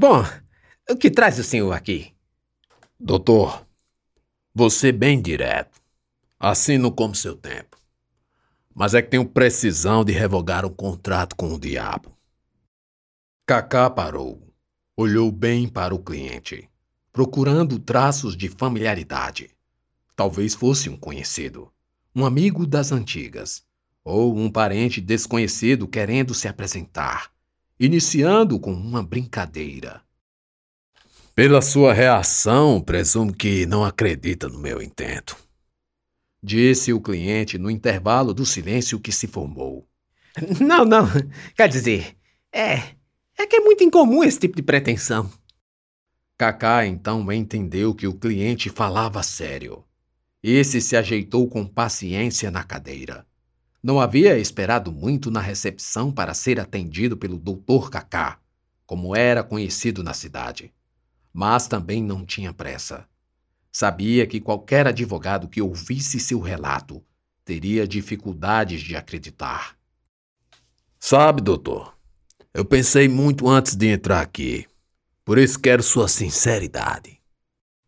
Bom, 0.00 0.22
o 0.88 0.94
que 0.94 1.10
traz 1.10 1.40
o 1.40 1.42
senhor 1.42 1.72
aqui? 1.72 2.14
Doutor, 3.00 3.66
você 4.54 4.92
bem 4.92 5.20
direto. 5.20 5.80
Assino 6.38 6.92
como 6.92 7.16
seu 7.16 7.34
tempo. 7.34 7.76
Mas 8.72 8.94
é 8.94 9.02
que 9.02 9.10
tenho 9.10 9.26
precisão 9.26 10.04
de 10.04 10.12
revogar 10.12 10.64
um 10.64 10.72
contrato 10.72 11.34
com 11.34 11.52
o 11.52 11.58
diabo. 11.58 12.16
Kaká 13.44 13.90
parou, 13.90 14.40
olhou 14.96 15.32
bem 15.32 15.66
para 15.66 15.92
o 15.92 15.98
cliente, 15.98 16.70
procurando 17.12 17.76
traços 17.76 18.36
de 18.36 18.48
familiaridade. 18.48 19.50
Talvez 20.14 20.54
fosse 20.54 20.88
um 20.88 20.96
conhecido, 20.96 21.72
um 22.14 22.24
amigo 22.24 22.68
das 22.68 22.92
antigas, 22.92 23.64
ou 24.04 24.38
um 24.38 24.48
parente 24.48 25.00
desconhecido 25.00 25.88
querendo 25.88 26.34
se 26.34 26.46
apresentar, 26.46 27.32
iniciando 27.78 28.58
com 28.58 28.72
uma 28.72 29.02
brincadeira. 29.02 30.02
Pela 31.34 31.62
sua 31.62 31.92
reação, 31.92 32.80
presumo 32.80 33.32
que 33.32 33.64
não 33.64 33.84
acredita 33.84 34.48
no 34.48 34.58
meu 34.58 34.82
intento. 34.82 35.36
Disse 36.42 36.92
o 36.92 37.00
cliente 37.00 37.58
no 37.58 37.70
intervalo 37.70 38.34
do 38.34 38.44
silêncio 38.44 38.98
que 38.98 39.12
se 39.12 39.26
formou. 39.26 39.88
Não, 40.60 40.84
não. 40.84 41.06
Quer 41.56 41.68
dizer, 41.68 42.16
é. 42.52 42.96
É 43.36 43.46
que 43.46 43.56
é 43.56 43.60
muito 43.60 43.84
incomum 43.84 44.24
esse 44.24 44.40
tipo 44.40 44.56
de 44.56 44.62
pretensão. 44.62 45.30
Kaká 46.36 46.86
então 46.86 47.30
entendeu 47.32 47.94
que 47.94 48.06
o 48.06 48.14
cliente 48.14 48.68
falava 48.68 49.22
sério. 49.22 49.84
Esse 50.42 50.80
se 50.80 50.96
ajeitou 50.96 51.48
com 51.48 51.66
paciência 51.66 52.50
na 52.50 52.64
cadeira. 52.64 53.26
Não 53.82 54.00
havia 54.00 54.38
esperado 54.38 54.92
muito 54.92 55.30
na 55.30 55.40
recepção 55.40 56.10
para 56.10 56.34
ser 56.34 56.58
atendido 56.58 57.16
pelo 57.16 57.38
doutor 57.38 57.90
Kaká, 57.90 58.38
como 58.86 59.14
era 59.14 59.42
conhecido 59.42 60.02
na 60.02 60.12
cidade 60.12 60.72
mas 61.32 61.68
também 61.68 62.02
não 62.02 62.24
tinha 62.26 62.52
pressa. 62.52 63.06
Sabia 63.70 64.26
que 64.26 64.40
qualquer 64.40 64.88
advogado 64.88 65.48
que 65.48 65.62
ouvisse 65.62 66.18
seu 66.18 66.40
relato 66.40 67.00
teria 67.44 67.86
dificuldades 67.86 68.80
de 68.80 68.96
acreditar. 68.96 69.76
Sabe, 70.98 71.40
doutor, 71.40 71.96
eu 72.52 72.64
pensei 72.64 73.08
muito 73.08 73.48
antes 73.48 73.76
de 73.76 73.86
entrar 73.86 74.20
aqui. 74.20 74.66
Por 75.24 75.38
isso 75.38 75.60
quero 75.60 75.80
sua 75.80 76.08
sinceridade. 76.08 77.20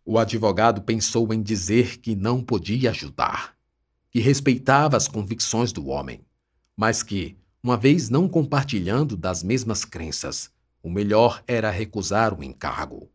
O 0.04 0.16
advogado 0.16 0.82
pensou 0.82 1.34
em 1.34 1.42
dizer 1.42 1.98
que 1.98 2.14
não 2.14 2.40
podia 2.40 2.90
ajudar, 2.90 3.56
que 4.10 4.20
respeitava 4.20 4.96
as 4.96 5.06
convicções 5.06 5.72
do 5.72 5.86
homem, 5.86 6.24
mas 6.76 7.02
que, 7.02 7.36
uma 7.62 7.76
vez 7.76 8.08
não 8.08 8.28
compartilhando 8.28 9.16
das 9.16 9.42
mesmas 9.42 9.84
crenças, 9.84 10.50
o 10.82 10.90
melhor 10.90 11.42
era 11.46 11.70
recusar 11.70 12.38
o 12.38 12.42
encargo 12.42 13.10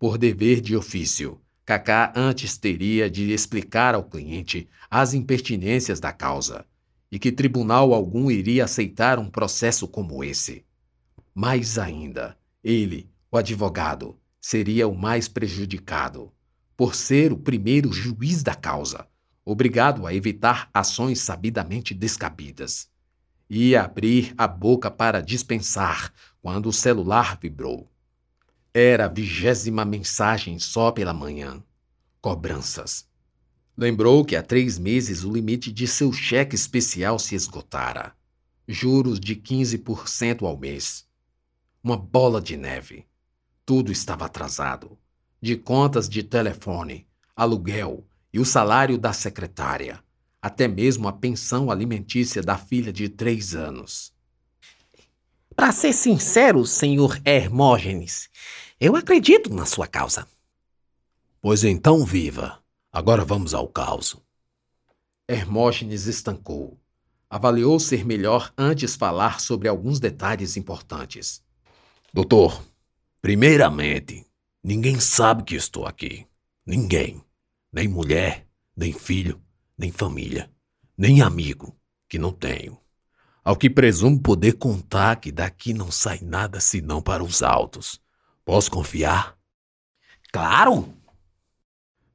por 0.00 0.16
dever 0.16 0.62
de 0.62 0.74
ofício. 0.74 1.38
Kaká 1.66 2.10
antes 2.16 2.56
teria 2.56 3.08
de 3.10 3.32
explicar 3.32 3.94
ao 3.94 4.02
cliente 4.02 4.66
as 4.90 5.12
impertinências 5.12 6.00
da 6.00 6.10
causa 6.10 6.64
e 7.12 7.18
que 7.18 7.30
tribunal 7.30 7.92
algum 7.92 8.30
iria 8.30 8.64
aceitar 8.64 9.18
um 9.18 9.28
processo 9.28 9.86
como 9.86 10.24
esse. 10.24 10.64
Mais 11.34 11.78
ainda, 11.78 12.36
ele, 12.64 13.10
o 13.30 13.36
advogado, 13.36 14.18
seria 14.40 14.88
o 14.88 14.96
mais 14.96 15.28
prejudicado, 15.28 16.32
por 16.74 16.94
ser 16.94 17.30
o 17.30 17.36
primeiro 17.36 17.92
juiz 17.92 18.42
da 18.42 18.54
causa, 18.54 19.06
obrigado 19.50 20.06
a 20.06 20.14
evitar 20.14 20.70
ações 20.72 21.20
sabidamente 21.20 21.92
descabidas. 21.92 22.88
Ia 23.48 23.82
abrir 23.82 24.32
a 24.38 24.46
boca 24.46 24.90
para 24.90 25.20
dispensar 25.20 26.12
quando 26.40 26.66
o 26.68 26.72
celular 26.72 27.36
vibrou. 27.40 27.90
Era 28.72 29.06
a 29.06 29.08
vigésima 29.08 29.84
mensagem 29.84 30.58
só 30.60 30.92
pela 30.92 31.12
manhã. 31.12 31.60
Cobranças. 32.20 33.08
Lembrou 33.76 34.24
que 34.24 34.36
há 34.36 34.42
três 34.42 34.78
meses 34.78 35.24
o 35.24 35.32
limite 35.32 35.72
de 35.72 35.88
seu 35.88 36.12
cheque 36.12 36.54
especial 36.54 37.18
se 37.18 37.34
esgotara. 37.34 38.14
Juros 38.68 39.18
de 39.18 39.34
15% 39.34 40.46
ao 40.46 40.56
mês. 40.56 41.08
Uma 41.82 41.96
bola 41.96 42.40
de 42.40 42.56
neve. 42.56 43.04
Tudo 43.66 43.90
estava 43.90 44.26
atrasado. 44.26 44.96
De 45.42 45.56
contas 45.56 46.08
de 46.08 46.22
telefone, 46.22 47.08
aluguel 47.34 48.06
e 48.32 48.38
o 48.38 48.44
salário 48.44 48.96
da 48.98 49.12
secretária. 49.12 50.02
Até 50.40 50.66
mesmo 50.66 51.06
a 51.06 51.12
pensão 51.12 51.70
alimentícia 51.70 52.42
da 52.42 52.56
filha 52.56 52.92
de 52.92 53.08
três 53.08 53.54
anos. 53.54 54.12
Para 55.54 55.72
ser 55.72 55.92
sincero, 55.92 56.64
senhor 56.64 57.20
Hermógenes, 57.24 58.30
eu 58.80 58.96
acredito 58.96 59.52
na 59.52 59.66
sua 59.66 59.86
causa. 59.86 60.26
Pois 61.40 61.64
então, 61.64 62.04
viva. 62.04 62.58
Agora 62.92 63.24
vamos 63.24 63.52
ao 63.52 63.68
caos. 63.68 64.16
Hermógenes 65.28 66.06
estancou. 66.06 66.78
Avaliou 67.28 67.78
ser 67.78 68.04
melhor 68.04 68.52
antes 68.56 68.96
falar 68.96 69.40
sobre 69.40 69.68
alguns 69.68 70.00
detalhes 70.00 70.56
importantes. 70.56 71.42
Doutor, 72.12 72.60
primeiramente, 73.22 74.26
ninguém 74.64 74.98
sabe 74.98 75.44
que 75.44 75.54
estou 75.54 75.86
aqui. 75.86 76.26
Ninguém. 76.66 77.22
Nem 77.72 77.88
mulher, 77.88 78.46
nem 78.76 78.92
filho, 78.92 79.40
nem 79.76 79.90
família, 79.90 80.50
nem 80.96 81.22
amigo, 81.22 81.76
que 82.08 82.18
não 82.18 82.32
tenho 82.32 82.80
ao 83.44 83.56
que 83.56 83.70
presumo 83.70 84.20
poder 84.20 84.52
contar 84.52 85.16
que 85.16 85.32
daqui 85.32 85.72
não 85.72 85.90
sai 85.90 86.20
nada 86.22 86.60
senão 86.60 87.00
para 87.00 87.24
os 87.24 87.42
altos. 87.42 88.00
Posso 88.44 88.70
confiar? 88.70 89.36
Claro! 90.32 90.94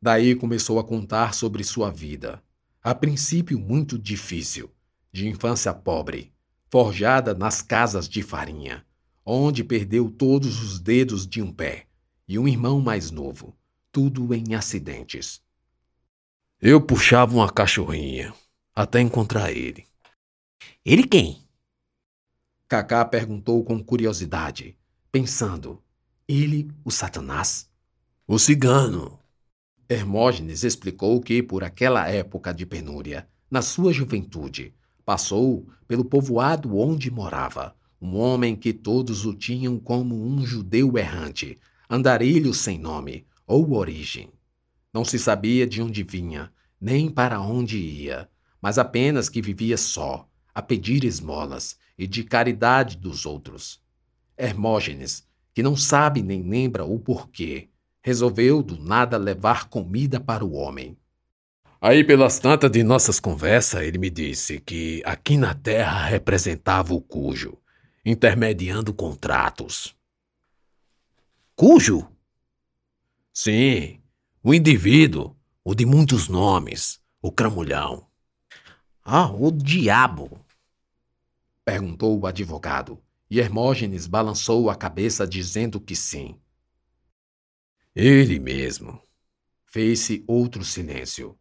Daí 0.02 0.36
começou 0.36 0.80
a 0.80 0.84
contar 0.84 1.34
sobre 1.34 1.64
sua 1.64 1.90
vida. 1.90 2.42
A 2.82 2.94
princípio 2.94 3.60
muito 3.60 3.98
difícil, 3.98 4.72
de 5.12 5.28
infância 5.28 5.74
pobre, 5.74 6.32
forjada 6.70 7.34
nas 7.34 7.62
casas 7.62 8.08
de 8.08 8.22
farinha, 8.22 8.86
onde 9.26 9.64
perdeu 9.64 10.12
todos 10.12 10.62
os 10.62 10.80
dedos 10.80 11.26
de 11.26 11.42
um 11.42 11.52
pé, 11.52 11.88
e 12.28 12.38
um 12.38 12.48
irmão 12.48 12.80
mais 12.80 13.10
novo, 13.10 13.58
tudo 13.92 14.34
em 14.34 14.54
acidentes. 14.54 15.42
Eu 16.62 16.80
puxava 16.80 17.36
uma 17.36 17.52
cachorrinha, 17.52 18.34
até 18.74 19.02
encontrar 19.02 19.52
ele. 19.52 19.86
Ele 20.86 21.04
quem? 21.04 21.46
Cacá 22.66 23.04
perguntou 23.04 23.62
com 23.66 23.84
curiosidade, 23.84 24.78
pensando: 25.12 25.84
ele, 26.26 26.72
o 26.84 26.90
Satanás? 26.90 27.70
O 28.26 28.40
cigano. 28.40 29.20
Hermógenes 29.90 30.64
explicou 30.64 31.20
que, 31.20 31.44
por 31.44 31.62
aquela 31.62 32.08
época 32.08 32.54
de 32.54 32.66
penúria, 32.66 33.28
na 33.52 33.62
sua 33.62 33.92
juventude, 33.92 34.74
passou 35.06 35.68
pelo 35.86 36.06
povoado 36.06 36.78
onde 36.78 37.12
morava, 37.12 37.76
um 38.02 38.16
homem 38.16 38.56
que 38.56 38.72
todos 38.72 39.26
o 39.26 39.36
tinham 39.36 39.78
como 39.78 40.16
um 40.26 40.46
judeu 40.46 40.98
errante, 40.98 41.60
andarilho 41.90 42.54
sem 42.54 42.80
nome 42.80 43.28
ou 43.46 43.74
origem. 43.74 44.35
Não 44.96 45.04
se 45.04 45.20
sabia 45.20 45.68
de 45.68 45.82
onde 45.82 46.04
vinha, 46.04 46.50
nem 46.80 47.10
para 47.10 47.42
onde 47.42 47.78
ia, 47.78 48.30
mas 48.62 48.78
apenas 48.78 49.28
que 49.28 49.42
vivia 49.42 49.76
só, 49.76 50.26
a 50.54 50.62
pedir 50.62 51.04
esmolas 51.04 51.78
e 51.98 52.08
de 52.08 52.24
caridade 52.24 52.96
dos 52.96 53.26
outros. 53.26 53.84
Hermógenes, 54.38 55.28
que 55.54 55.62
não 55.62 55.76
sabe 55.76 56.22
nem 56.22 56.42
lembra 56.44 56.86
o 56.86 56.98
porquê, 56.98 57.68
resolveu 58.02 58.64
do 58.64 58.82
nada 58.82 59.18
levar 59.18 59.68
comida 59.68 60.18
para 60.18 60.46
o 60.46 60.54
homem. 60.54 60.98
Aí, 61.82 62.02
pelas 62.02 62.40
tantas 62.40 62.72
de 62.72 62.82
nossas 62.82 63.20
conversas, 63.20 63.82
ele 63.82 63.98
me 63.98 64.10
disse 64.10 64.62
que 64.62 65.02
aqui 65.04 65.36
na 65.36 65.54
terra 65.54 66.06
representava 66.06 66.94
o 66.94 67.02
cujo, 67.02 67.58
intermediando 68.06 68.94
contratos. 68.94 69.94
Cujo? 71.54 72.08
Sim, 73.34 74.00
o 74.48 74.54
indivíduo, 74.54 75.36
o 75.64 75.74
de 75.74 75.88
muitos 75.88 76.30
nomes, 76.30 77.02
o 77.20 77.32
cramulhão. 77.32 78.06
Ah, 79.04 79.32
o 79.32 79.52
diabo! 79.52 80.40
Perguntou 81.66 82.20
o 82.20 82.28
advogado, 82.28 83.02
e 83.28 83.40
Hermógenes 83.40 84.06
balançou 84.06 84.70
a 84.70 84.76
cabeça 84.76 85.26
dizendo 85.26 85.82
que 85.82 85.96
sim. 85.96 86.40
Ele 87.96 88.38
mesmo. 88.38 89.02
Fez-se 89.66 90.24
outro 90.28 90.64
silêncio. 90.64 91.36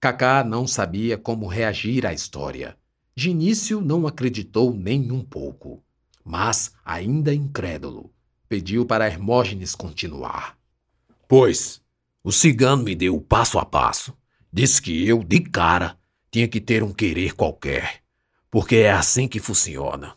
Cacá 0.00 0.44
não 0.44 0.68
sabia 0.68 1.18
como 1.18 1.48
reagir 1.48 2.06
à 2.06 2.12
história. 2.12 2.78
De 3.16 3.28
início 3.28 3.80
não 3.80 4.06
acreditou 4.06 4.72
nem 4.72 5.10
um 5.10 5.20
pouco, 5.20 5.82
mas, 6.24 6.72
ainda 6.84 7.34
incrédulo, 7.34 8.14
pediu 8.48 8.86
para 8.86 9.08
Hermógenes 9.08 9.74
continuar. 9.74 10.56
Pois, 11.26 11.84
o 12.26 12.32
cigano 12.32 12.82
me 12.82 12.94
deu 12.94 13.16
o 13.16 13.20
passo 13.22 13.58
a 13.58 13.64
passo. 13.64 14.14
Disse 14.52 14.82
que 14.82 15.06
eu, 15.06 15.22
de 15.22 15.40
cara, 15.40 15.98
tinha 16.30 16.48
que 16.48 16.60
ter 16.60 16.82
um 16.82 16.92
querer 16.92 17.32
qualquer 17.32 18.04
porque 18.56 18.76
é 18.76 18.90
assim 18.90 19.28
que 19.28 19.38
funciona. 19.38 20.16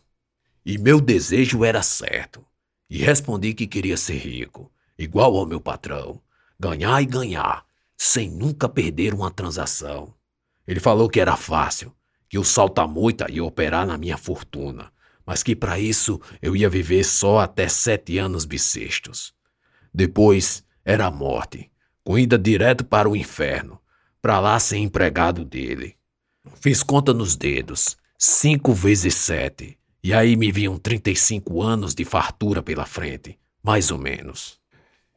E 0.65 0.77
meu 0.77 1.01
desejo 1.01 1.65
era 1.65 1.81
certo. 1.81 2.45
e 2.89 2.99
respondi 2.99 3.53
que 3.53 3.67
queria 3.67 3.97
ser 3.97 4.17
rico, 4.17 4.71
igual 4.97 5.35
ao 5.35 5.45
meu 5.45 5.59
patrão, 5.59 6.21
ganhar 6.57 7.01
e 7.01 7.05
ganhar, 7.05 7.65
sem 7.97 8.31
nunca 8.31 8.69
perder 8.69 9.13
uma 9.13 9.29
transação. 9.29 10.15
Ele 10.65 10.79
falou 10.79 11.09
que 11.09 11.19
era 11.19 11.35
fácil, 11.35 11.93
que 12.29 12.39
o 12.39 12.45
salta-moita 12.45 13.29
ia 13.29 13.43
operar 13.43 13.85
na 13.85 13.97
minha 13.97 14.17
fortuna, 14.17 14.89
mas 15.25 15.43
que 15.43 15.53
para 15.53 15.77
isso 15.77 16.19
eu 16.41 16.55
ia 16.55 16.69
viver 16.69 17.03
só 17.03 17.39
até 17.39 17.67
sete 17.67 18.17
anos 18.17 18.45
bissextos. 18.45 19.33
Depois 19.93 20.63
era 20.83 21.07
a 21.07 21.11
morte, 21.11 21.69
com 22.09 22.17
ida 22.17 22.39
direto 22.39 22.83
para 22.83 23.07
o 23.07 23.15
inferno, 23.15 23.79
para 24.19 24.39
lá 24.39 24.59
ser 24.59 24.77
empregado 24.77 25.45
dele. 25.45 25.95
Fiz 26.55 26.81
conta 26.81 27.13
nos 27.13 27.35
dedos, 27.35 27.95
cinco 28.17 28.73
vezes 28.73 29.13
sete, 29.13 29.77
e 30.03 30.11
aí 30.11 30.35
me 30.35 30.51
viam 30.51 30.75
35 30.75 31.61
anos 31.61 31.93
de 31.93 32.03
fartura 32.03 32.63
pela 32.63 32.87
frente, 32.87 33.37
mais 33.61 33.91
ou 33.91 33.99
menos. 33.99 34.59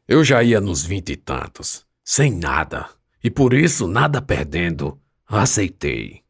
Eu 0.07 0.23
já 0.23 0.43
ia 0.43 0.61
nos 0.61 0.85
vinte 0.85 1.13
e 1.13 1.17
tantos, 1.17 1.87
sem 2.05 2.31
nada, 2.31 2.91
e 3.25 3.31
por 3.31 3.55
isso, 3.55 3.89
nada 3.89 4.21
perdendo, 4.21 5.01
aceitei. 5.27 6.21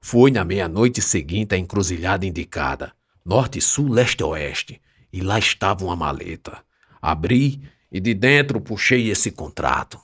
Fui 0.00 0.30
na 0.30 0.44
meia-noite 0.44 1.02
seguinte 1.02 1.56
à 1.56 1.58
encruzilhada 1.58 2.24
indicada, 2.24 2.92
norte, 3.24 3.60
sul, 3.60 3.88
leste, 3.88 4.22
oeste, 4.22 4.80
e 5.12 5.20
lá 5.20 5.36
estava 5.36 5.84
uma 5.84 5.96
maleta. 5.96 6.62
Abri 7.02 7.60
e 7.90 8.00
de 8.00 8.14
dentro 8.14 8.60
puxei 8.60 9.10
esse 9.10 9.30
contrato. 9.30 10.00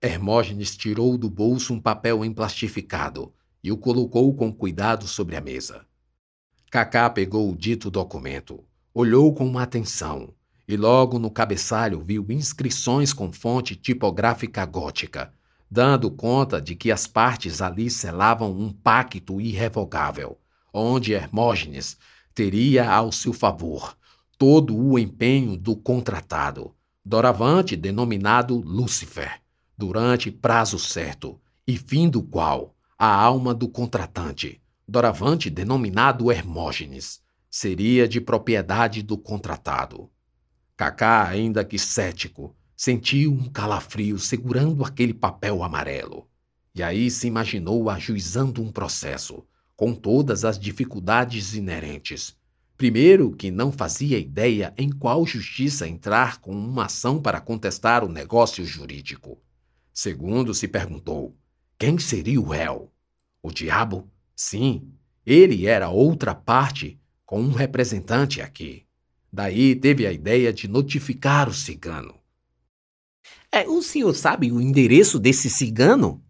Hermógenes 0.00 0.76
tirou 0.76 1.16
do 1.16 1.30
bolso 1.30 1.72
um 1.72 1.80
papel 1.80 2.24
emplastificado 2.24 3.32
e 3.62 3.70
o 3.70 3.76
colocou 3.76 4.34
com 4.34 4.52
cuidado 4.52 5.06
sobre 5.06 5.36
a 5.36 5.40
mesa. 5.40 5.86
Cacá 6.70 7.08
pegou 7.08 7.50
o 7.50 7.56
dito 7.56 7.90
documento, 7.90 8.64
olhou 8.92 9.32
com 9.32 9.56
atenção 9.58 10.34
e 10.66 10.76
logo 10.76 11.18
no 11.18 11.30
cabeçalho 11.30 12.00
viu 12.00 12.26
inscrições 12.30 13.12
com 13.12 13.32
fonte 13.32 13.76
tipográfica 13.76 14.64
gótica, 14.64 15.32
dando 15.70 16.10
conta 16.10 16.60
de 16.60 16.74
que 16.74 16.90
as 16.90 17.06
partes 17.06 17.62
ali 17.62 17.88
selavam 17.88 18.50
um 18.50 18.72
pacto 18.72 19.40
irrevogável, 19.40 20.38
onde 20.72 21.12
Hermógenes 21.12 21.96
teria 22.34 22.90
ao 22.90 23.12
seu 23.12 23.32
favor 23.32 23.96
todo 24.42 24.76
o 24.76 24.98
empenho 24.98 25.56
do 25.56 25.76
contratado, 25.76 26.74
doravante 27.04 27.76
denominado 27.76 28.56
Lúcifer, 28.56 29.40
durante 29.78 30.32
prazo 30.32 30.80
certo, 30.80 31.40
e 31.64 31.76
fim 31.76 32.10
do 32.10 32.20
qual 32.20 32.74
a 32.98 33.06
alma 33.06 33.54
do 33.54 33.68
contratante 33.68 34.60
doravante 34.84 35.48
denominado 35.48 36.32
Hermógenes, 36.32 37.22
seria 37.48 38.08
de 38.08 38.20
propriedade 38.20 39.00
do 39.00 39.16
contratado. 39.16 40.10
Cacá, 40.76 41.28
ainda 41.28 41.64
que 41.64 41.78
cético, 41.78 42.52
sentiu 42.76 43.32
um 43.32 43.48
calafrio 43.48 44.18
segurando 44.18 44.84
aquele 44.84 45.14
papel 45.14 45.62
amarelo. 45.62 46.28
E 46.74 46.82
aí 46.82 47.12
se 47.12 47.28
imaginou 47.28 47.88
ajuizando 47.88 48.60
um 48.60 48.72
processo, 48.72 49.46
com 49.76 49.94
todas 49.94 50.44
as 50.44 50.58
dificuldades 50.58 51.54
inerentes. 51.54 52.41
Primeiro, 52.82 53.30
que 53.30 53.48
não 53.48 53.70
fazia 53.70 54.18
ideia 54.18 54.74
em 54.76 54.90
qual 54.90 55.24
justiça 55.24 55.86
entrar 55.86 56.40
com 56.40 56.50
uma 56.50 56.86
ação 56.86 57.22
para 57.22 57.40
contestar 57.40 58.02
o 58.02 58.08
negócio 58.08 58.64
jurídico. 58.66 59.40
Segundo, 59.94 60.52
se 60.52 60.66
perguntou: 60.66 61.38
quem 61.78 61.96
seria 61.96 62.40
o 62.40 62.48
réu? 62.48 62.92
O 63.40 63.52
diabo? 63.52 64.10
Sim, 64.34 64.90
ele 65.24 65.64
era 65.64 65.90
outra 65.90 66.34
parte 66.34 66.98
com 67.24 67.40
um 67.40 67.52
representante 67.52 68.42
aqui. 68.42 68.84
Daí 69.32 69.76
teve 69.76 70.04
a 70.04 70.12
ideia 70.12 70.52
de 70.52 70.66
notificar 70.66 71.48
o 71.48 71.54
cigano. 71.54 72.18
É, 73.52 73.64
o 73.68 73.80
senhor 73.80 74.12
sabe 74.12 74.50
o 74.50 74.60
endereço 74.60 75.20
desse 75.20 75.48
cigano? 75.48 76.20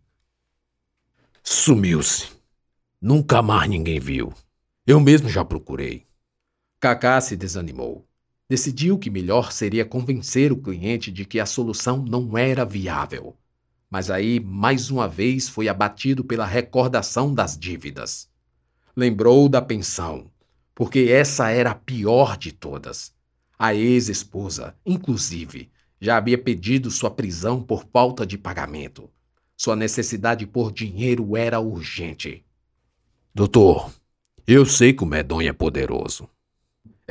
Sumiu-se. 1.43 2.28
Nunca 3.00 3.40
mais 3.40 3.70
ninguém 3.70 3.99
viu. 3.99 4.34
Eu 4.87 5.00
mesmo 5.00 5.31
já 5.31 5.43
procurei. 5.43 6.12
Cacá 6.82 7.19
se 7.23 7.34
desanimou. 7.34 8.06
Decidiu 8.46 8.99
que 8.99 9.08
melhor 9.08 9.52
seria 9.52 9.87
convencer 9.87 10.52
o 10.52 10.61
cliente 10.61 11.11
de 11.11 11.25
que 11.25 11.40
a 11.40 11.46
solução 11.46 12.05
não 12.05 12.37
era 12.37 12.67
viável 12.67 13.38
mas 13.93 14.11
aí 14.11 14.40
mais 14.40 14.90
uma 14.90 15.06
vez 15.06 15.50
foi 15.50 15.69
abatido 15.69 16.25
pela 16.25 16.46
recordação 16.46 17.34
das 17.34 17.58
dívidas. 17.58 18.26
Lembrou 18.96 19.50
da 19.50 19.61
pensão, 19.61 20.31
porque 20.75 21.11
essa 21.11 21.50
era 21.50 21.73
a 21.73 21.75
pior 21.75 22.38
de 22.38 22.52
todas. 22.52 23.12
A 23.58 23.75
ex-esposa, 23.75 24.75
inclusive, 24.87 25.70
já 26.00 26.17
havia 26.17 26.38
pedido 26.38 26.90
sua 26.90 27.11
prisão 27.11 27.62
por 27.62 27.85
falta 27.93 28.25
de 28.25 28.38
pagamento. 28.38 29.11
Sua 29.58 29.76
necessidade 29.76 30.46
por 30.46 30.73
dinheiro 30.73 31.37
era 31.37 31.61
urgente. 31.61 32.43
Doutor, 33.35 33.93
eu 34.46 34.64
sei 34.64 34.94
que 34.94 35.05
o 35.05 35.06
medonho 35.06 35.50
é 35.50 35.52
poderoso. 35.52 36.26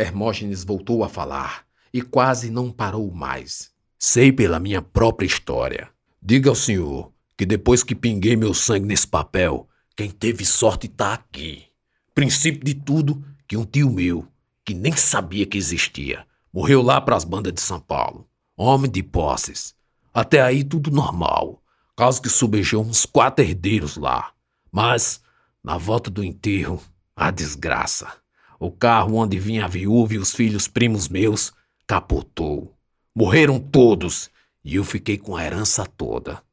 Hermógenes 0.01 0.63
voltou 0.63 1.03
a 1.03 1.09
falar 1.09 1.65
e 1.93 2.01
quase 2.01 2.49
não 2.49 2.71
parou 2.71 3.11
mais. 3.11 3.71
Sei 3.97 4.31
pela 4.31 4.59
minha 4.59 4.81
própria 4.81 5.27
história. 5.27 5.89
Diga 6.21 6.49
ao 6.49 6.55
senhor 6.55 7.11
que 7.37 7.45
depois 7.45 7.83
que 7.83 7.95
pinguei 7.95 8.35
meu 8.35 8.53
sangue 8.53 8.85
nesse 8.85 9.07
papel, 9.07 9.67
quem 9.95 10.09
teve 10.09 10.45
sorte 10.45 10.87
está 10.87 11.13
aqui. 11.13 11.65
Princípio 12.13 12.63
de 12.63 12.73
tudo, 12.73 13.23
que 13.47 13.57
um 13.57 13.65
tio 13.65 13.89
meu, 13.89 14.27
que 14.63 14.73
nem 14.73 14.95
sabia 14.95 15.45
que 15.45 15.57
existia, 15.57 16.25
morreu 16.53 16.81
lá 16.81 17.01
para 17.01 17.15
as 17.15 17.23
bandas 17.23 17.53
de 17.53 17.61
São 17.61 17.79
Paulo. 17.79 18.27
Homem 18.55 18.91
de 18.91 19.01
posses. 19.01 19.73
Até 20.13 20.41
aí 20.41 20.63
tudo 20.63 20.91
normal. 20.91 21.61
Caso 21.95 22.21
que 22.21 22.29
subejou 22.29 22.83
uns 22.83 23.05
quatro 23.05 23.43
herdeiros 23.43 23.97
lá. 23.97 24.31
Mas, 24.71 25.21
na 25.63 25.77
volta 25.77 26.09
do 26.09 26.23
enterro, 26.23 26.81
a 27.15 27.31
desgraça. 27.31 28.20
O 28.63 28.69
carro 28.69 29.15
onde 29.15 29.39
vinha 29.39 29.65
a 29.65 29.67
viúva 29.67 30.13
e 30.13 30.19
os 30.19 30.35
filhos 30.35 30.67
primos 30.67 31.09
meus 31.09 31.51
capotou. 31.87 32.77
Morreram 33.15 33.59
todos 33.59 34.29
e 34.63 34.75
eu 34.75 34.83
fiquei 34.83 35.17
com 35.17 35.35
a 35.35 35.43
herança 35.43 35.83
toda. 35.83 36.43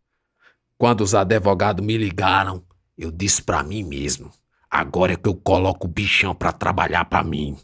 Quando 0.78 1.02
os 1.02 1.14
advogados 1.14 1.84
me 1.84 1.98
ligaram, 1.98 2.64
eu 2.96 3.10
disse 3.10 3.42
para 3.42 3.62
mim 3.62 3.84
mesmo: 3.84 4.30
agora 4.70 5.12
é 5.12 5.16
que 5.16 5.28
eu 5.28 5.34
coloco 5.34 5.86
o 5.86 5.90
bichão 5.90 6.34
para 6.34 6.50
trabalhar 6.50 7.04
para 7.04 7.22
mim. 7.22 7.58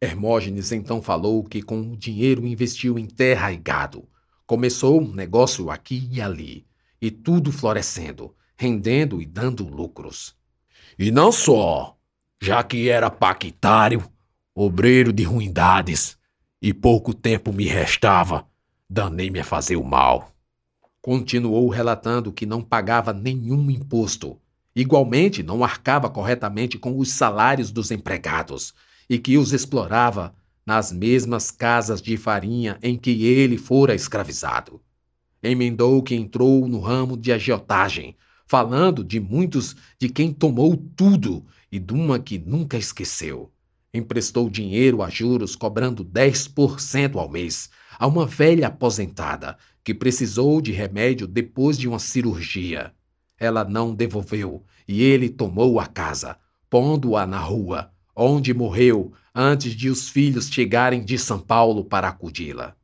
Hermógenes 0.00 0.72
então 0.72 1.02
falou 1.02 1.44
que 1.44 1.60
com 1.60 1.78
o 1.78 1.94
dinheiro 1.94 2.46
investiu 2.46 2.98
em 2.98 3.04
terra 3.04 3.52
e 3.52 3.58
gado. 3.58 4.08
Começou 4.46 4.98
um 4.98 5.12
negócio 5.12 5.68
aqui 5.68 6.08
e 6.10 6.22
ali, 6.22 6.66
e 7.02 7.10
tudo 7.10 7.52
florescendo, 7.52 8.34
rendendo 8.56 9.20
e 9.20 9.26
dando 9.26 9.68
lucros. 9.68 10.34
E 10.98 11.10
não 11.10 11.30
só, 11.30 11.95
já 12.46 12.62
que 12.62 12.88
era 12.88 13.10
paquitário, 13.10 14.08
obreiro 14.54 15.12
de 15.12 15.24
ruindades, 15.24 16.16
e 16.62 16.72
pouco 16.72 17.12
tempo 17.12 17.52
me 17.52 17.64
restava, 17.64 18.46
Danei-me 18.88 19.40
a 19.40 19.44
fazer 19.44 19.74
o 19.74 19.82
mal. 19.82 20.30
Continuou 21.02 21.68
relatando 21.68 22.32
que 22.32 22.46
não 22.46 22.62
pagava 22.62 23.12
nenhum 23.12 23.68
imposto. 23.68 24.38
Igualmente, 24.76 25.42
não 25.42 25.64
arcava 25.64 26.08
corretamente 26.08 26.78
com 26.78 26.96
os 26.96 27.10
salários 27.10 27.72
dos 27.72 27.90
empregados 27.90 28.72
e 29.10 29.18
que 29.18 29.36
os 29.36 29.52
explorava 29.52 30.32
nas 30.64 30.92
mesmas 30.92 31.50
casas 31.50 32.00
de 32.00 32.16
farinha 32.16 32.78
em 32.80 32.96
que 32.96 33.24
ele 33.24 33.58
fora 33.58 33.92
escravizado. 33.92 34.80
Emendou 35.42 36.00
que 36.00 36.14
entrou 36.14 36.68
no 36.68 36.78
ramo 36.78 37.16
de 37.16 37.32
agiotagem, 37.32 38.16
falando 38.46 39.02
de 39.02 39.18
muitos 39.18 39.74
de 39.98 40.08
quem 40.08 40.32
tomou 40.32 40.76
tudo 40.76 41.44
e 41.70 41.78
de 41.78 41.92
uma 41.92 42.18
que 42.18 42.38
nunca 42.38 42.76
esqueceu. 42.76 43.52
Emprestou 43.92 44.50
dinheiro 44.50 45.02
a 45.02 45.08
juros, 45.08 45.56
cobrando 45.56 46.04
10% 46.04 47.16
ao 47.16 47.28
mês, 47.28 47.70
a 47.98 48.06
uma 48.06 48.26
velha 48.26 48.68
aposentada 48.68 49.56
que 49.82 49.94
precisou 49.94 50.60
de 50.60 50.72
remédio 50.72 51.26
depois 51.26 51.78
de 51.78 51.88
uma 51.88 51.98
cirurgia. 51.98 52.92
Ela 53.38 53.64
não 53.64 53.94
devolveu 53.94 54.64
e 54.86 55.02
ele 55.02 55.28
tomou 55.28 55.78
a 55.78 55.86
casa, 55.86 56.36
pondo-a 56.68 57.26
na 57.26 57.38
rua, 57.38 57.90
onde 58.14 58.52
morreu 58.52 59.12
antes 59.34 59.74
de 59.74 59.90
os 59.90 60.08
filhos 60.08 60.48
chegarem 60.48 61.04
de 61.04 61.18
São 61.18 61.38
Paulo 61.38 61.84
para 61.84 62.08
acudi-la. 62.08 62.74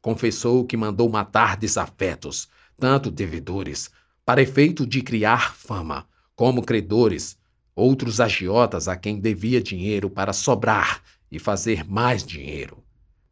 Confessou 0.00 0.64
que 0.64 0.76
mandou 0.76 1.08
matar 1.08 1.56
desafetos, 1.56 2.48
tanto 2.76 3.10
devedores, 3.10 3.90
para 4.24 4.42
efeito 4.42 4.86
de 4.86 5.00
criar 5.00 5.54
fama, 5.54 6.06
como 6.36 6.62
credores, 6.62 7.38
outros 7.74 8.20
agiotas 8.20 8.88
a 8.88 8.96
quem 8.96 9.20
devia 9.20 9.60
dinheiro 9.60 10.08
para 10.08 10.32
sobrar 10.32 11.02
e 11.30 11.38
fazer 11.38 11.84
mais 11.84 12.24
dinheiro. 12.24 12.82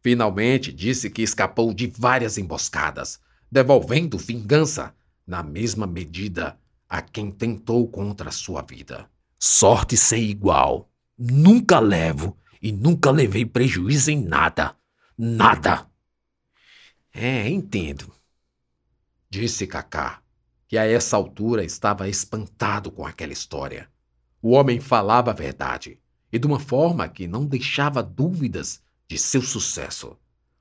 Finalmente 0.03 0.73
disse 0.73 1.09
que 1.09 1.23
escapou 1.23 1.73
de 1.73 1.87
várias 1.87 2.37
emboscadas, 2.37 3.21
devolvendo 3.51 4.19
vingança, 4.19 4.95
na 5.27 5.43
mesma 5.43 5.87
medida, 5.87 6.59
a 6.89 7.01
quem 7.01 7.31
tentou 7.31 7.89
contra 7.89 8.31
sua 8.33 8.63
vida. 8.63 9.09
Sorte 9.39 9.97
sem 9.97 10.25
igual. 10.25 10.91
Nunca 11.17 11.79
levo 11.79 12.37
e 12.61 12.73
nunca 12.73 13.11
levei 13.11 13.47
prejuízo 13.47 14.11
em 14.11 14.23
nada. 14.23 14.77
Nada. 15.17 15.87
É, 17.13 17.49
entendo. 17.49 18.13
Disse 19.31 19.67
Cacá, 19.67 20.23
que 20.67 20.79
a 20.79 20.87
essa 20.87 21.17
altura 21.17 21.65
estava 21.65 22.09
espantado 22.09 22.91
com 22.91 23.07
aquela 23.07 23.33
história. 23.33 23.92
O 24.45 24.51
homem 24.51 24.81
falava 24.81 25.31
a 25.31 25.35
verdade, 25.35 26.01
e 26.33 26.37
de 26.37 26.49
uma 26.49 26.59
forma 26.59 27.09
que 27.09 27.29
não 27.29 27.47
deixava 27.47 28.03
dúvidas 28.03 28.83
de 29.07 29.17
seu 29.17 29.41
sucesso. 29.41 30.17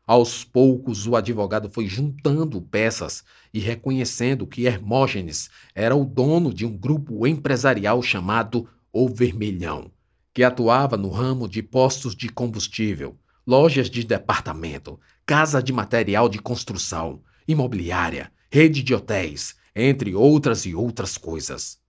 Aos 0.06 0.44
poucos, 0.44 1.08
o 1.08 1.16
advogado 1.16 1.68
foi 1.68 1.88
juntando 1.88 2.62
peças 2.62 3.24
e 3.52 3.60
reconhecendo 3.60 4.46
que 4.46 4.68
Hermógenes 4.68 5.50
era 5.74 5.96
o 5.96 6.06
dono 6.06 6.54
de 6.54 6.64
um 6.64 6.78
grupo 6.78 7.26
empresarial 7.26 8.04
chamado 8.04 8.70
O 8.94 9.10
Vermelhão, 9.10 9.90
que 10.32 10.44
atuava 10.44 10.96
no 10.96 11.10
ramo 11.10 11.50
de 11.50 11.64
postos 11.64 12.16
de 12.16 12.30
combustível, 12.30 13.18
lojas 13.48 13.90
de 13.90 14.04
departamento, 14.04 15.00
casa 15.26 15.64
de 15.64 15.74
material 15.74 16.30
de 16.30 16.38
construção, 16.38 17.24
imobiliária, 17.48 18.32
rede 18.52 18.84
de 18.84 18.94
hotéis, 18.94 19.56
entre 19.76 20.14
outras 20.14 20.68
e 20.68 20.76
outras 20.76 21.18
coisas. 21.18 21.81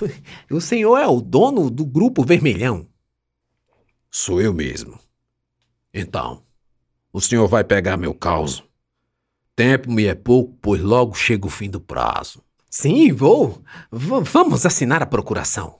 O 0.50 0.60
senhor 0.60 0.96
é 0.98 1.06
o 1.06 1.20
dono 1.20 1.70
do 1.70 1.84
grupo 1.84 2.24
Vermelhão? 2.24 2.86
Sou 4.10 4.40
eu 4.40 4.52
mesmo. 4.52 4.98
Então, 5.92 6.42
o 7.12 7.20
senhor 7.20 7.46
vai 7.48 7.64
pegar 7.64 7.96
meu 7.96 8.14
caos. 8.14 8.62
Tempo 9.54 9.90
me 9.90 10.04
é 10.04 10.14
pouco, 10.14 10.56
pois 10.60 10.82
logo 10.82 11.14
chega 11.14 11.46
o 11.46 11.50
fim 11.50 11.70
do 11.70 11.80
prazo. 11.80 12.42
Sim, 12.68 13.12
vou. 13.12 13.62
V 13.90 14.20
vamos 14.22 14.66
assinar 14.66 15.02
a 15.02 15.06
procuração. 15.06 15.78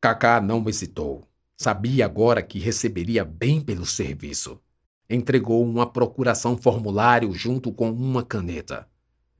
Cacá 0.00 0.40
não 0.40 0.68
hesitou. 0.68 1.28
Sabia 1.56 2.06
agora 2.06 2.42
que 2.42 2.58
receberia 2.58 3.24
bem 3.24 3.60
pelo 3.60 3.86
serviço. 3.86 4.60
Entregou 5.08 5.62
uma 5.64 5.86
procuração 5.86 6.56
formulário 6.56 7.32
junto 7.32 7.72
com 7.72 7.90
uma 7.90 8.24
caneta. 8.24 8.88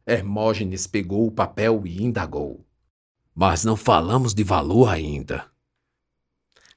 Hermógenes 0.07 0.87
pegou 0.87 1.27
o 1.27 1.33
papel 1.33 1.83
e 1.87 2.03
indagou. 2.03 2.65
Mas 3.35 3.65
não 3.65 3.77
falamos 3.77 4.35
de 4.35 4.43
valor 4.45 4.89
ainda. 4.89 5.47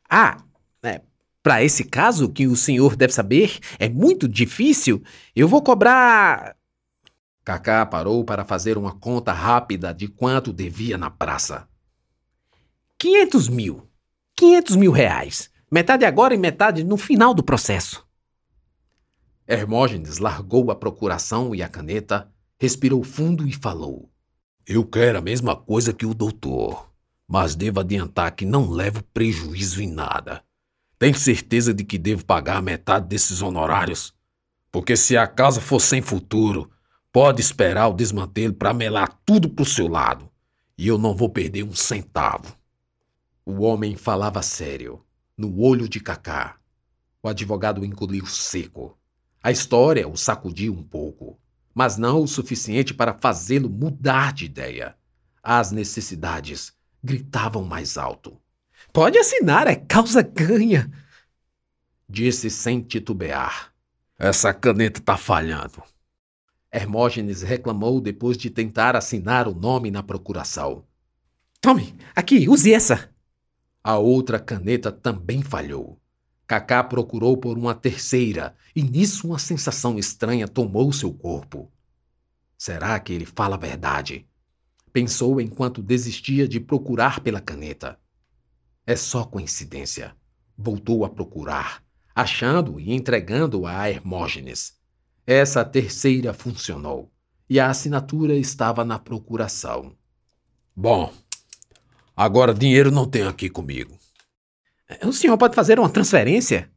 Ah, 0.09 0.43
é, 0.83 1.01
para 1.41 1.63
esse 1.63 1.83
caso 1.83 2.29
que 2.29 2.47
o 2.47 2.55
senhor 2.55 2.95
deve 2.95 3.13
saber 3.13 3.59
é 3.79 3.89
muito 3.89 4.27
difícil, 4.27 5.03
eu 5.35 5.47
vou 5.47 5.61
cobrar. 5.61 6.55
Cacá 7.43 7.85
parou 7.85 8.23
para 8.23 8.45
fazer 8.45 8.77
uma 8.77 8.93
conta 8.93 9.33
rápida 9.33 9.93
de 9.93 10.07
quanto 10.07 10.53
devia 10.53 10.97
na 10.97 11.09
praça. 11.09 11.67
500 12.97 13.49
mil. 13.49 13.89
500 14.35 14.75
mil 14.77 14.91
reais. 14.91 15.49
Metade 15.69 16.05
agora 16.05 16.33
e 16.33 16.37
metade 16.37 16.83
no 16.83 16.95
final 16.95 17.33
do 17.33 17.43
processo. 17.43 18.07
Hermógenes 19.45 20.19
largou 20.19 20.71
a 20.71 20.75
procuração 20.75 21.53
e 21.53 21.61
a 21.61 21.67
caneta, 21.67 22.31
respirou 22.57 23.03
fundo 23.03 23.45
e 23.45 23.51
falou: 23.51 24.09
Eu 24.65 24.85
quero 24.85 25.17
a 25.17 25.21
mesma 25.21 25.57
coisa 25.57 25.91
que 25.91 26.05
o 26.05 26.13
doutor, 26.13 26.89
mas 27.27 27.53
devo 27.53 27.81
adiantar 27.81 28.31
que 28.33 28.45
não 28.45 28.69
levo 28.69 29.03
prejuízo 29.13 29.81
em 29.81 29.91
nada. 29.91 30.41
Tem 30.97 31.13
certeza 31.13 31.73
de 31.73 31.83
que 31.83 31.97
devo 31.97 32.23
pagar 32.23 32.61
metade 32.61 33.05
desses 33.05 33.41
honorários? 33.41 34.13
Porque 34.71 34.95
se 34.95 35.17
a 35.17 35.27
casa 35.27 35.59
for 35.59 35.81
sem 35.81 36.01
futuro, 36.01 36.71
pode 37.11 37.41
esperar 37.41 37.89
o 37.89 37.93
desmantelo 37.93 38.53
para 38.53 38.73
melar 38.73 39.19
tudo 39.25 39.49
pro 39.49 39.65
seu 39.65 39.89
lado. 39.89 40.29
E 40.77 40.87
eu 40.87 40.97
não 40.97 41.13
vou 41.13 41.29
perder 41.29 41.63
um 41.63 41.75
centavo. 41.75 42.55
O 43.45 43.63
homem 43.63 43.97
falava 43.97 44.41
sério, 44.41 45.03
no 45.37 45.59
olho 45.59 45.89
de 45.89 45.99
Cacá. 45.99 46.55
O 47.21 47.27
advogado 47.27 47.83
engoliu 47.83 48.25
seco. 48.25 48.97
A 49.43 49.51
história 49.51 50.07
o 50.07 50.15
sacudiu 50.15 50.71
um 50.71 50.83
pouco, 50.83 51.37
mas 51.73 51.97
não 51.97 52.21
o 52.21 52.27
suficiente 52.27 52.93
para 52.93 53.13
fazê-lo 53.13 53.69
mudar 53.69 54.33
de 54.33 54.45
ideia. 54.45 54.95
As 55.41 55.71
necessidades 55.71 56.73
gritavam 57.03 57.63
mais 57.63 57.97
alto. 57.97 58.39
Pode 58.91 59.17
assinar, 59.17 59.67
é 59.67 59.75
causa 59.75 60.21
ganha. 60.21 60.91
Disse 62.07 62.49
sem 62.49 62.81
titubear. 62.81 63.73
Essa 64.19 64.53
caneta 64.53 65.01
tá 65.01 65.17
falhando. 65.17 65.81
Hermógenes 66.71 67.41
reclamou 67.41 67.99
depois 67.99 68.37
de 68.37 68.49
tentar 68.49 68.95
assinar 68.95 69.47
o 69.47 69.53
nome 69.53 69.91
na 69.91 70.01
procuração. 70.01 70.85
Tome, 71.59 71.95
aqui, 72.15 72.47
use 72.49 72.73
essa. 72.73 73.09
A 73.83 73.97
outra 73.97 74.39
caneta 74.39 74.91
também 74.91 75.41
falhou. 75.41 75.99
Cacá 76.45 76.83
procurou 76.83 77.37
por 77.37 77.57
uma 77.57 77.73
terceira, 77.73 78.55
e 78.75 78.83
nisso 78.83 79.27
uma 79.27 79.39
sensação 79.39 79.97
estranha 79.97 80.47
tomou 80.47 80.91
seu 80.91 81.13
corpo. 81.13 81.71
Será 82.57 82.99
que 82.99 83.13
ele 83.13 83.25
fala 83.25 83.55
a 83.55 83.59
verdade? 83.59 84.27
Pensou 84.91 85.39
enquanto 85.41 85.81
desistia 85.81 86.47
de 86.47 86.59
procurar 86.59 87.21
pela 87.21 87.41
caneta. 87.41 87.99
É 88.85 88.95
só 88.95 89.23
coincidência. 89.23 90.15
Voltou 90.57 91.03
a 91.03 91.09
procurar, 91.09 91.83
achando 92.13 92.79
e 92.79 92.91
entregando-a 92.93 93.81
a 93.81 93.89
Hermógenes. 93.89 94.77
Essa 95.25 95.63
terceira 95.65 96.33
funcionou, 96.33 97.11
e 97.49 97.59
a 97.59 97.69
assinatura 97.69 98.35
estava 98.35 98.85
na 98.85 98.99
procuração. 98.99 99.95
Bom, 100.75 101.11
Agora 102.15 102.53
dinheiro 102.53 102.91
não 102.91 103.09
tem 103.09 103.23
aqui 103.23 103.49
comigo. 103.49 103.97
O 105.01 105.13
senhor 105.13 105.37
pode 105.37 105.55
fazer 105.55 105.79
uma 105.79 105.89
transferência? 105.89 106.69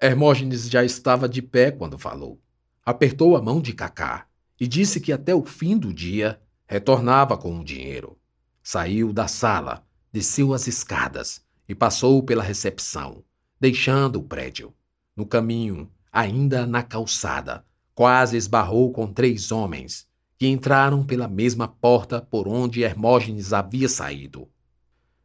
Hermógenes 0.00 0.68
já 0.68 0.84
estava 0.84 1.28
de 1.28 1.42
pé 1.42 1.70
quando 1.70 1.98
falou. 1.98 2.40
Apertou 2.84 3.36
a 3.36 3.42
mão 3.42 3.60
de 3.60 3.72
Cacá 3.72 4.26
e 4.58 4.66
disse 4.66 5.00
que 5.00 5.12
até 5.12 5.34
o 5.34 5.44
fim 5.44 5.76
do 5.76 5.92
dia 5.92 6.40
retornava 6.66 7.36
com 7.36 7.58
o 7.58 7.64
dinheiro. 7.64 8.18
Saiu 8.62 9.12
da 9.12 9.26
sala, 9.26 9.84
desceu 10.12 10.54
as 10.54 10.66
escadas 10.66 11.42
e 11.68 11.74
passou 11.74 12.22
pela 12.22 12.42
recepção, 12.42 13.24
deixando 13.58 14.16
o 14.16 14.22
prédio. 14.22 14.74
No 15.16 15.26
caminho, 15.26 15.90
ainda 16.12 16.66
na 16.66 16.82
calçada, 16.82 17.64
quase 17.94 18.36
esbarrou 18.36 18.92
com 18.92 19.12
três 19.12 19.52
homens 19.52 20.08
que 20.38 20.46
entraram 20.46 21.04
pela 21.04 21.28
mesma 21.28 21.68
porta 21.68 22.20
por 22.20 22.48
onde 22.48 22.82
Hermógenes 22.82 23.52
havia 23.52 23.88
saído. 23.88 24.48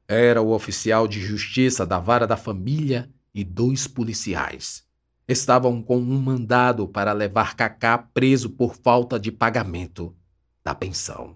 Era 0.08 0.42
o 0.42 0.52
oficial 0.52 1.08
de 1.08 1.20
justiça 1.20 1.86
da 1.86 2.00
vara 2.00 2.28
da 2.28 2.38
família 2.38 3.10
e 3.34 3.44
dois 3.44 3.88
policiais. 3.88 4.86
Estavam 5.28 5.82
com 5.82 5.98
um 5.98 6.22
mandado 6.22 6.88
para 6.88 7.12
levar 7.12 7.56
Cacá 7.56 7.98
preso 7.98 8.52
por 8.52 8.76
falta 8.76 9.20
de 9.20 9.32
pagamento 9.32 10.16
da 10.64 10.76
pensão. 10.76 11.36